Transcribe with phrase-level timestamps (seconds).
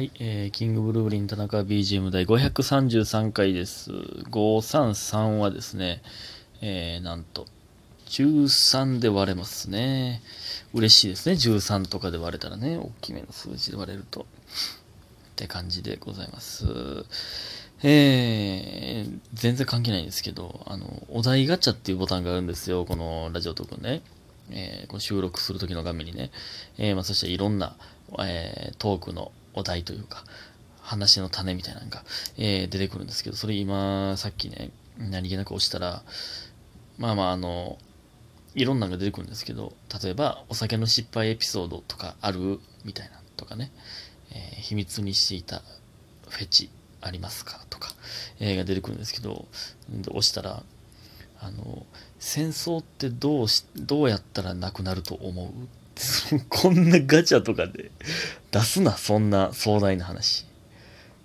[0.00, 3.90] はい、えー、キングブルーリン田中 BGM 第533回です。
[3.90, 6.00] 533はですね、
[6.62, 7.44] えー、なんと、
[8.06, 10.22] 13で割れますね。
[10.72, 11.34] 嬉しいですね。
[11.34, 14.22] 13とかで割れたらね、大きめの数字で割れると。
[14.22, 14.24] っ
[15.36, 16.64] て感じでございます。
[17.82, 22.86] えー、全然関係ないんですけど、あの、お題ガチャっていうボタンがあるんですよ。
[22.86, 24.00] このラジオトークね。
[24.50, 26.30] えー、この収録するときの画面にね。
[26.78, 27.76] えー、まあ、そしていろんな、
[28.18, 29.30] えー、トークの
[29.60, 30.24] お題というか、
[30.80, 32.02] 話の種みたいなのが、
[32.36, 36.02] えー、出てくるんですけど、それ今、さっきね、何気なく押したら、
[36.98, 37.78] まあまあ、あの、
[38.54, 42.58] いろんなのが出てくるんですけど、例えば、お酒の失敗エピソードとかある？
[42.84, 43.70] みたいなとかね、
[44.32, 45.62] えー秘密にしていた
[46.28, 46.70] フェチ
[47.00, 47.64] ありますか？
[47.70, 47.90] とか、
[48.40, 49.46] えーが出てくるんですけど、
[49.88, 50.64] で押したら、
[51.40, 51.86] あの、
[52.18, 55.50] 戦争ってどうし、どうやったらなくなると思う？
[56.48, 57.90] こんなガチャとかで
[58.50, 60.46] 出すな、そんな壮大な話。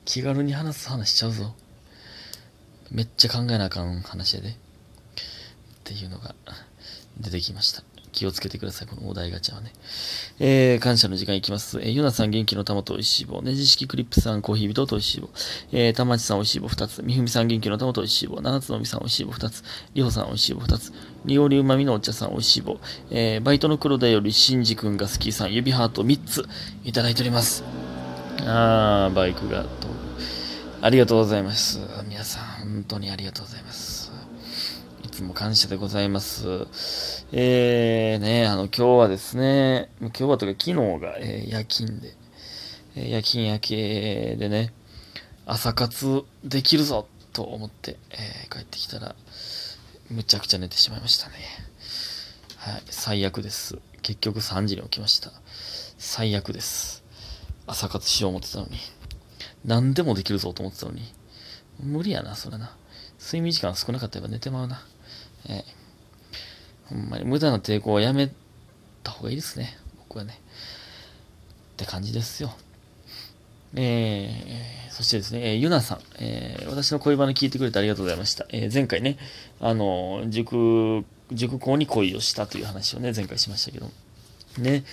[0.04, 1.56] 気軽に話す話しちゃうぞ。
[2.92, 4.50] めっちゃ考えなあかん話やで。
[4.50, 4.54] っ
[5.84, 6.36] ていうのが
[7.18, 7.84] 出てきました。
[8.16, 9.72] 気をつけてください、このお題ガチャはね。
[10.40, 11.80] えー、感謝の時間いきます。
[11.80, 13.42] えー、ゆなさん元気の玉とおいしい棒。
[13.42, 15.30] ねじ式クリップさんコーヒー人とおいしい棒。
[15.72, 17.04] えー、たまちさんおいしい棒2つ。
[17.04, 18.42] みふみさん元気の玉とおいしい棒。
[18.42, 19.64] 七つのみさんおいしい棒2つ。
[19.94, 20.94] りほさんおいしい棒2つ。
[21.26, 22.80] りおりうまみのお茶さんおいしい棒。
[23.12, 26.46] えー、バイトの黒田よりしんじくんが好きさん指ハート3つ
[26.84, 27.64] いただいております。
[28.42, 29.94] あー、バイクが通る。
[30.82, 31.80] ありがとうございます。
[32.08, 34.12] 皆さん、本当にありがとうございます。
[35.04, 37.15] いつも感謝でございます。
[37.32, 42.14] えー、ね、あの、今日はですね、今日はというか昨日が、えー夜勤で、
[42.96, 44.72] えー夜勤夜景でね、
[45.48, 49.16] 朝活できるぞと思って、えー帰ってきたら、
[50.12, 51.36] むちゃくちゃ寝てしまいましたね。
[52.58, 53.80] はい、最悪です。
[54.04, 55.32] 結局3時に起きました。
[55.98, 57.04] 最悪です。
[57.66, 58.78] 朝活しよう思ってたのに。
[59.66, 61.02] 何でもできるぞと思ってたのに。
[61.80, 62.78] 無理やな、それな。
[63.20, 64.86] 睡眠時間少なかったら寝てまうな。
[65.50, 65.75] ええ
[66.86, 68.32] ほんまに無駄な抵抗はやめ
[69.04, 69.78] た方がいいですね。
[70.08, 70.40] 僕はね。
[71.74, 72.56] って感じですよ。
[73.76, 78.46] えー、そしてですね、えーゆなさん、えー私の恋バナ聞いてくれてありがとうございました。
[78.50, 79.18] えー前回ね、
[79.60, 83.92] あの、塾、塾校に恋をしたという話をね、前回しましたけど、
[84.58, 84.86] ね。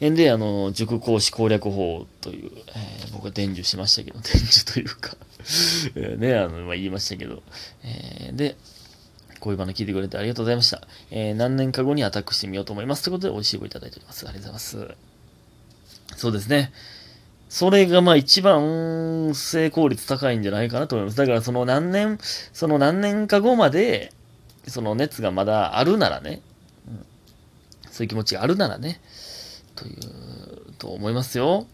[0.00, 5.16] えんで、あの、塾講師攻略法という、えー僕は伝授しましたけど、 伝授というか
[6.16, 7.42] ね、あの、まあ、言いましたけど、
[7.82, 8.56] えーで、
[9.40, 10.82] 恋バナ聞いてくれてありがとうございました。
[11.10, 13.02] えー何年か後にアタックしてみようと思います。
[13.02, 14.28] ということで、美味しい棒いただいております。
[14.28, 14.96] ありがとうございます。
[16.16, 16.72] そうですね。
[17.48, 21.18] それがまあ一番成功率高いんじゃないかなと思います。
[21.18, 22.18] だからその何年、
[22.52, 24.12] その何年か後まで、
[24.68, 26.42] その熱がまだあるならね、
[26.86, 27.06] うん
[27.90, 29.00] そういう気持ちがあるならね、
[29.74, 31.66] という、と思いますよ。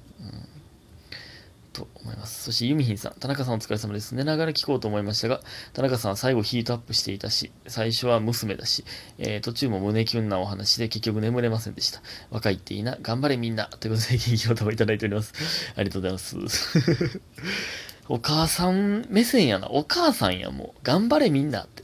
[2.46, 4.14] そしてユミヒンさん、田中さんお疲れ様です。
[4.14, 5.40] 寝ながら聞こうと思いましたが、
[5.72, 8.84] 田中さんは最後ヒートアップしていたし、最初は娘だし、
[9.18, 12.02] えー途中も胸キュンなお話で結局眠れませんでした。
[12.30, 13.64] 若いっていいな、頑張れみんな。
[13.66, 15.32] ということで、元気を玉いただいております。
[15.74, 17.20] ありがとうございます。
[18.08, 19.66] お母さん目線やな。
[19.68, 20.80] お母さんや、もう。
[20.84, 21.82] 頑張れみんなって。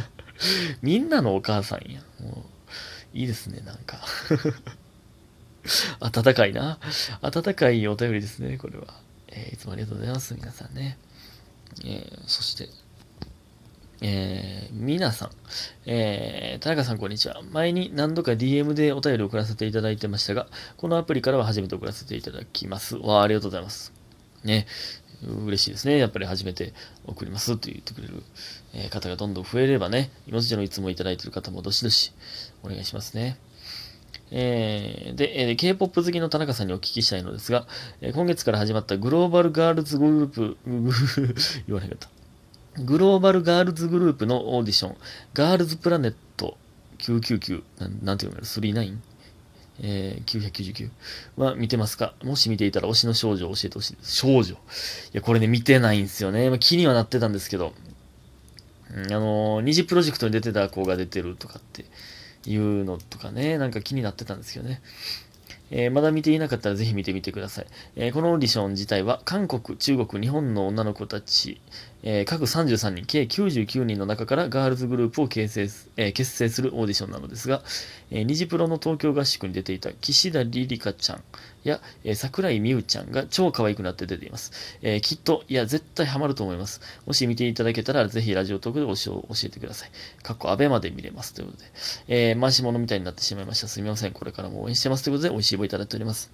[0.82, 2.02] みんなのお母さんや。
[2.20, 2.44] も
[3.14, 4.04] う、いいですね、なんか。
[6.12, 6.78] 暖かいな。
[7.22, 9.07] 暖かいお便りですね、これは。
[9.28, 10.98] えーいつもありがとうございます、皆さんね。
[11.84, 12.68] えーそして、
[14.00, 15.30] えー、皆さん、
[15.86, 17.42] えー、田中さんこんにちは。
[17.52, 20.46] 前に何度か DM でお便りを送らせていただいてましたが、
[20.76, 22.96] このアプリからは初めて送らせていただきます。
[22.96, 23.92] わあ、ありがとうございます。
[24.44, 24.66] ね、
[25.44, 25.98] 嬉しいですね。
[25.98, 26.72] やっぱり初めて
[27.06, 28.22] 送りますと言ってくれる、
[28.72, 32.12] え方がどんどん増えればね、今までのいつもいただいている方もどしどし
[32.62, 33.36] お願いしますね。
[34.30, 37.66] えーで、えー K-POP 好きの田中さんにお聞きしたいのですが、
[38.00, 40.56] えー今月から始まったグローバルガールズグループ、
[41.66, 42.08] 言われなかっ
[42.76, 42.82] た。
[42.82, 44.96] グローバルガールズグループのオーディション、
[45.34, 46.56] ガールズプラネット
[46.98, 48.96] 999、なんなんていうの ?39?
[49.80, 50.90] えー、999
[51.36, 52.14] は見てますか？
[52.24, 54.16] もし見ていたら推しの少女を教えてほしいです。
[54.16, 54.56] 少女い
[55.12, 56.50] や、これね、見てないんですよね。
[56.50, 57.72] まあ、気にはなってたんですけど、
[58.94, 61.84] うんあのー二次プロジェクトに出てた子が出てるとかって
[62.46, 64.80] いうのとかね、なんか気になってたんですけどね。
[65.70, 67.66] えーまだ見ていなかったらぜひ見てみてください。
[67.96, 71.60] えーこのオーディション自体は韓国、中国、日本の女の子たち、
[72.02, 77.62] えー各33人、計99人の中からガールズグループを形成す、えー結成するオーディションなのですが、
[78.10, 81.22] えー、ニジプロの東京合宿に出ていた岸田リリカちゃん
[81.64, 84.78] や、えー桜井美羽ちゃんが超可愛くなって出ています。
[84.82, 86.80] えーきっと、いや、絶対ハマると思います。
[87.06, 88.94] もし見ていただけたら、ぜひラジオトークで教
[89.28, 89.90] 教えてください。
[90.22, 91.34] かっこアベまで見れます。
[91.34, 91.64] ということで、
[92.08, 93.68] えー回し物みたいになってしまいました。
[93.68, 94.12] すみません。
[94.12, 95.04] これからも応援してます。
[95.04, 96.30] ということで、美味しい棒いただいております。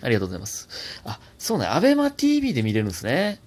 [0.00, 0.68] ありがとうございます。
[1.04, 3.40] あ、そうね、アベマ TV で見れるんですね。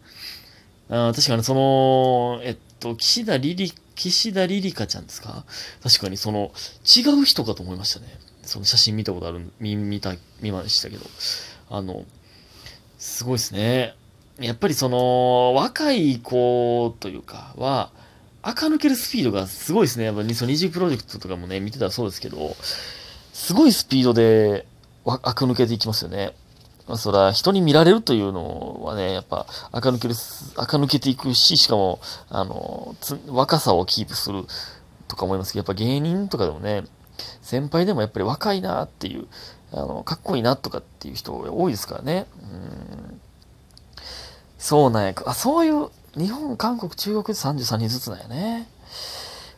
[0.93, 5.45] あ確かにその、えっと、岸田リリ、岸田リリカちゃんですか？
[5.81, 6.51] 確かにその、
[6.85, 8.07] 違う人かと思いましたね。
[8.43, 11.05] その写真見たことある、見、見た、見ましたけど。
[11.69, 12.03] あの、
[12.97, 13.95] すごいですね。
[14.39, 17.91] やっぱりその、若い子というかは、
[18.41, 20.05] 垢抜けるスピードがすごいですね。
[20.05, 22.57] やっぱ、その二次プロジェクトとかもね、見てたらそうですけど、
[23.31, 24.65] すごいスピードで、
[25.05, 26.33] 垢抜けていきますよね。
[26.87, 30.15] まあ、そら、人に見られるというのはね、やっぱ、垢抜ける、
[30.55, 31.99] 垢抜けていくし、しかも、
[32.29, 32.95] あの、
[33.27, 34.45] 若さをキープする
[35.07, 36.83] とか思いますけど、やっぱ芸人とかでもね、
[37.41, 39.27] 先輩でもやっぱり若いなっていう、
[39.71, 42.25] あの、かっこいいなとかっていう人多いですからね。
[42.41, 43.21] うん
[44.61, 45.13] そうなんや。
[45.25, 48.67] あ、そういう、日本、韓国、中国で33人ずつなんやね。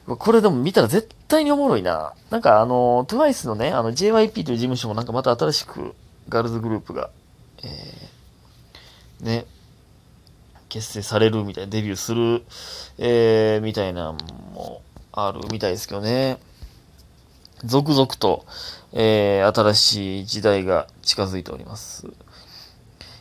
[0.06, 2.14] これでも見たら絶対におもろいな。
[2.30, 5.94] なんかあの、TWICE のね、あの JYP という事務所もなんかまた新しく
[6.30, 7.10] ガールズグループが、
[7.64, 9.46] えー、ね、
[10.70, 12.44] 結成されるみたいな、デビューする、
[12.98, 14.14] えー、みたいなの
[14.54, 14.82] も
[15.12, 16.40] あるみたいですけどね。
[17.64, 18.46] 続々と、
[18.92, 22.08] えー、新しい時代が近づいております。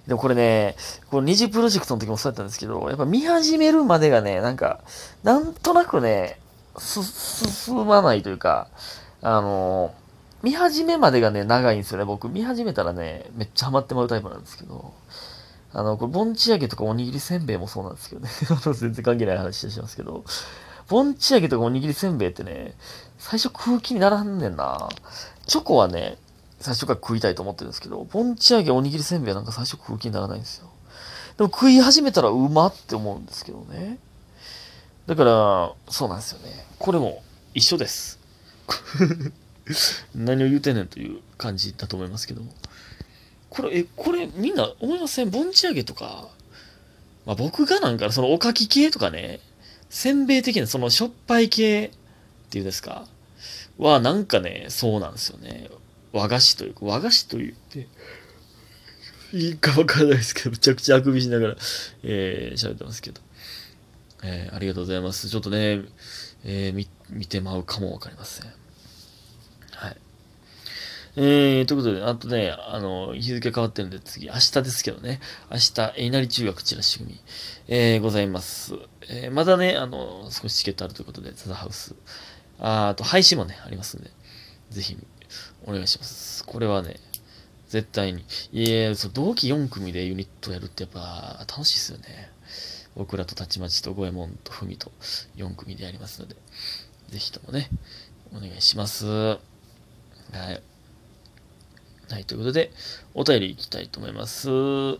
[0.06, 0.74] でもこれね、
[1.10, 4.80] この二次プロジェクトの時もそうだったんですけど、やっぱ見始めるまでがね、なんか、
[5.22, 6.40] なんとなくね、
[6.78, 8.68] す、進まないというか、
[9.20, 9.94] あの、
[10.42, 12.04] 見始めまでがね、長いんですよね。
[12.04, 14.92] 僕、見始めたらね、めっちゃハマってまうタイプなんですけど、
[15.72, 18.30] あの、これ、盆地揚げとかおにぎりせんべいもそうなんですけどね。
[18.74, 20.24] 全然関係ない話しますけど、
[20.88, 22.74] 盆地揚げとかおにぎりせんべいってね、
[23.18, 24.88] 最初空気にならんねんな。
[25.46, 26.18] チョコはね、
[26.60, 30.68] 最初から食いたいと思ってるんですけど、ポンチ揚げおにぎりせんべいなんか最初食う気にならないんですよ。
[31.38, 33.98] でも食い始めたらうまって思うんですけどね。
[35.06, 36.66] だから、そうなんですよね。
[36.78, 37.22] これも
[37.54, 38.18] 一緒です。
[40.14, 42.52] 何を言うてんねんという感じだと思いますけども。
[43.50, 46.28] これ、え、これみんな思いません盆地揚げとか、
[47.26, 49.40] まあ僕がなんかそのおかき系とかね、
[49.90, 51.90] せんべい的なそのしょっぱい系っ
[52.50, 53.06] ていうんですか
[53.78, 55.68] はなんかね、そうなんですよね。
[56.12, 57.88] 和菓子というか、和菓子と言って、
[59.32, 61.56] いいかわからないですけど、むちゃくちゃあくびしながら、
[62.02, 63.20] えー、喋ってますけど。
[64.24, 65.28] えー、ありがとうございます。
[65.28, 65.82] ちょっとね、
[66.44, 68.61] えー、見、てまうかもわかりません。
[69.72, 69.96] はい。
[71.14, 75.20] えー、ということで、あとね、あの、日付変わってるんで次、明日ですけどね、
[75.50, 77.20] 明日、稲荷中学チラシ組、
[77.68, 78.74] えー、ございます。
[79.10, 81.94] えー、まだね、あの、少しチケットあるということで、ザザハウス。
[82.58, 84.10] ああと、配信もね、ありますんで、
[84.70, 84.96] ぜひ
[85.66, 86.44] お願いします。
[86.46, 86.96] これはね、
[87.68, 88.24] 絶対に。
[88.52, 92.30] いえ、そう、同期4組でユニットやるってやっぱ楽しいですよね。
[92.94, 94.92] 僕らとたちまちと五右衛門とふみと
[95.36, 96.36] 4組でやりますので、
[97.10, 97.68] ぜひともね、
[98.34, 99.51] お願いします。
[100.32, 100.62] はい。
[102.12, 102.70] はい、ということで、
[103.14, 104.50] お便りいきたいと思います。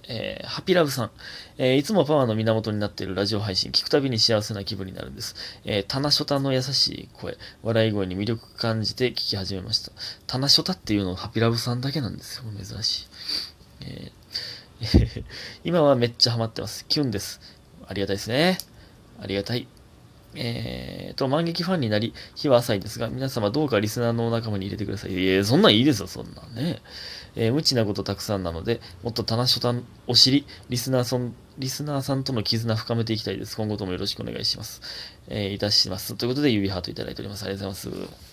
[0.08, 1.11] えー、ハピラブさん。
[1.58, 5.34] えー、いつもパワーの源になっているラジオ配信、聞くたびに幸せな気分になるんです。
[5.67, 9.93] えー、タナショタの優しい声、笑い声に魅力感じて聞き始めました。
[10.26, 12.44] タナショタっていうのはハピラブさんだけなんですよ。
[12.64, 13.06] 珍しい。
[13.82, 15.25] えー、
[15.64, 16.87] 今はめっちゃハマってます。
[16.87, 17.43] キュンです。
[17.87, 18.56] ありがたいですね。
[19.20, 19.69] ありがたい。
[20.34, 25.12] えー、と、万劇ファンになり、日は浅いですが、皆様どうかリスナーのお仲間に入れてください。
[25.12, 26.81] いや、そんなんいいですよ、そんなんね。
[27.34, 33.56] えー、無知なことたくさんなので、もっと棚書単を知り、リスナーさん、リスナーさんとの絆深めていきたいです。
[33.56, 34.81] 今後ともよろしくお願いします。
[35.29, 36.15] えー、いたします。
[36.15, 37.44] ということで、指ハートいただいております。
[37.44, 38.32] ありがとうございます。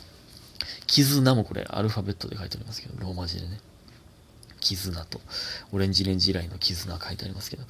[0.87, 3.59] 絆もこれ、アルファベットで書いておりますけど、ローマ字でね。
[4.59, 5.21] 絆と、
[5.71, 7.63] オレンジレンジ以来の絆書いてありますけど。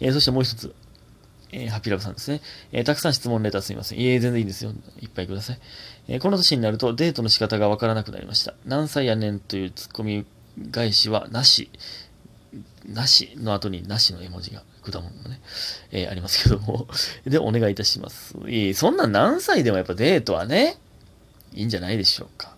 [0.00, 0.74] えー、そしてもう一つ、
[1.52, 2.40] えー、ハピラブさんですね。
[2.72, 4.00] えー、たくさん質問レターすみません。
[4.00, 4.72] いえ、全然いいんですよ。
[5.00, 5.58] いっぱいください。
[6.08, 8.54] えー、この年になるとデートの仕方がわからなくなりました。
[8.64, 10.24] 何歳やねんというツッコミ
[10.72, 11.70] 返しはなし。
[12.86, 15.40] なしの後になしの絵文字が、果物のね、
[15.92, 16.88] え、ありますけども。
[17.24, 18.34] で、お願いいたします。
[18.48, 20.76] いい、そんな何歳でもやっぱデートはね、
[21.54, 22.56] いいんじゃないでしょうか。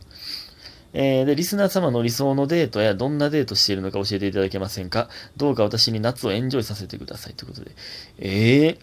[0.95, 5.09] えー、で、リスナー様の理想のデートやどんなデートしているのか教えていただけませんか？
[5.37, 7.73] どうか私に夏をエンジョイさせてくださいということで。
[8.19, 8.79] ええ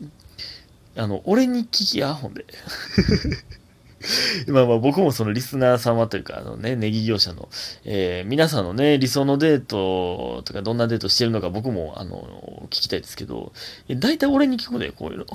[0.96, 2.46] ー、あの、俺に聞きや、ほんで。
[4.48, 7.50] まあまあ僕もそのリスナー様というか、あのね、ネギ業者の、
[7.86, 13.54] えー、皆さんのね、理想のデートとかどんなデートしてるのか僕も、あの、聞きたいですけど、
[13.90, 15.26] 大体俺に聞くね、こういうの。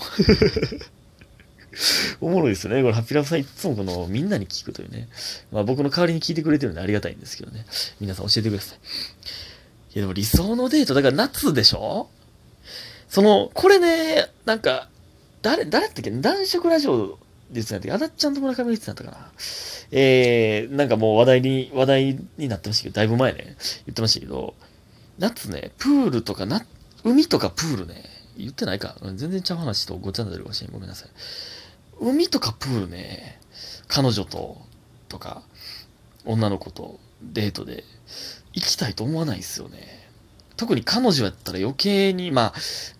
[2.21, 2.80] おもろいですよね。
[2.83, 5.09] これ、ハッピーラブさんいつもこの、みんなに聞くというね。
[5.52, 7.66] まあ僕の代わりに聞いてくれてるんでありがたいんですけどね。
[8.00, 8.78] 皆さん教えてください。
[8.78, 12.09] いやでも理想のデート、だから夏でしょ？
[13.09, 14.88] その、これね、なんか、
[15.42, 16.11] 誰、誰だったっけ？
[16.11, 17.18] 男色ラジオ
[17.50, 17.92] ですね。
[17.92, 19.33] あだっちゃんと村上言ってたんだったかな。
[19.92, 23.56] えー、なんかもう話題に、話題になってましたけど、だいぶ前ね、
[23.87, 24.54] 言ってましたけど、
[25.18, 26.66] 夏ね、プールとかな、
[27.04, 28.02] 海とかプールね、
[28.37, 28.97] 言ってないか？
[29.14, 30.73] 全然ちゃう話とごちゃになるかもしれん。
[30.73, 31.09] ごめんなさい。
[32.00, 33.40] 海とかプールね、
[33.88, 34.58] 彼女と、
[35.08, 35.42] とか、
[36.24, 37.84] 女の子とデートで
[38.52, 40.08] 行きたいと思わないですよね。
[40.56, 42.54] 特に彼女やったら余計に、まあ、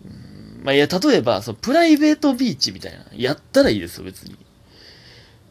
[0.04, 4.36] うんまあいや、例えば、そのプライベートビーチみたいな、やったらいいですよ、別に。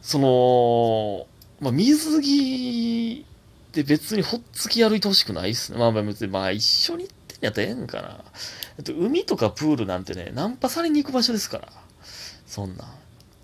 [0.02, 1.26] その、
[1.60, 3.24] まあ、水着
[3.72, 5.78] で別にほっつき歩いてほしくないっすね。
[5.78, 8.24] まあまあ別に、まあ一緒に行ってんやったらええんかな。
[8.94, 11.68] 海とかプールなんてね、ナンパされに行く場所ですから。
[12.46, 12.84] そんな。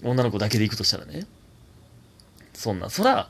[0.02, 1.26] 女の子だけで行くとしたらね。
[2.54, 2.90] そんな。
[2.90, 3.28] そら、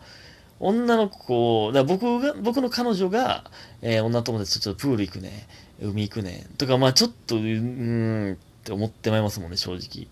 [0.60, 3.50] 女の子、だ僕が、僕の彼女が、
[3.80, 5.48] えー、女友達とちょっとプール行くね、
[5.80, 10.06] 海行くね、とか、まあちょっと、うーんって思ってまいりますもんね、正直。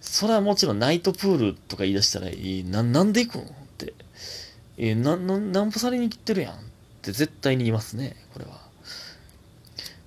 [0.00, 3.46] それはもちろんナイトプールとか言い出したら、えー、な、なんで行くのっ
[3.76, 3.94] て。
[4.76, 6.56] えー、な、な、ナンパされに来てるやんっ
[7.02, 8.60] て絶対に言いますね、これは。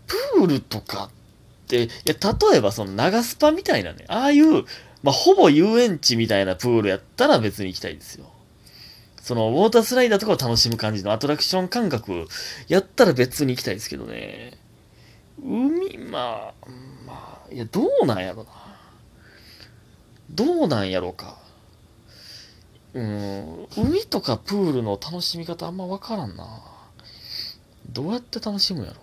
[0.07, 2.15] プールとかって、いや、
[2.51, 4.65] 例えばその長スパみたいなね、ああいう、
[5.03, 8.25] まあ、ほぼ遊園地みたいなプールやったら別に行きたいですよ。
[9.21, 12.27] その、ウォータースライダーとかを楽しむ感じのアトラクション感覚
[12.67, 14.57] やったら別に行きたいですけどね。
[15.43, 16.67] 海、まあ、
[17.05, 18.49] まあ、いや、どうなんやろな。
[20.29, 21.37] どうなんやろうか。
[22.93, 26.47] うん、海とかプールの楽しみ方あんまわからんな。
[27.91, 28.95] どうやって楽しむやろ。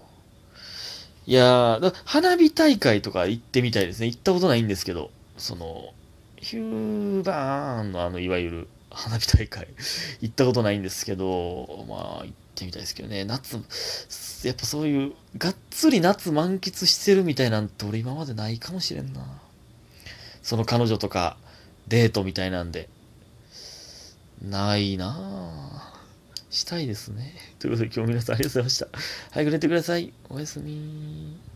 [1.26, 4.06] いやー、花火大会とか行ってみたいですね。
[4.06, 5.92] 行ったことないんですけど、その、
[6.36, 9.68] ヒューバーンのあの、いわゆる花火大会、
[10.20, 13.24] 行ったことないんですけど、まあ、行ってみたいですけどね。
[13.24, 13.56] 夏、
[14.46, 19.40] やっぱそういう、がっつり夏満喫してるみたいなんて俺今までないかもしれんな。
[20.42, 21.36] その彼女とか、
[21.88, 22.88] デートみたいなんで。
[24.42, 25.94] ないなぁ。
[26.50, 27.34] したいですね。
[27.58, 29.32] ということで今日皆さんありがとうございました。
[29.32, 30.12] 早く寝てください。
[30.28, 31.44] おやすみ。